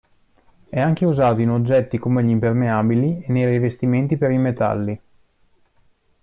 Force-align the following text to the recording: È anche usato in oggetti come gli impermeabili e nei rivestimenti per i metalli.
È 0.67 0.79
anche 0.79 1.05
usato 1.05 1.41
in 1.41 1.51
oggetti 1.51 1.99
come 1.99 2.23
gli 2.23 2.29
impermeabili 2.29 3.21
e 3.27 3.31
nei 3.31 3.45
rivestimenti 3.45 4.17
per 4.17 4.31
i 4.31 4.37
metalli. 4.39 4.99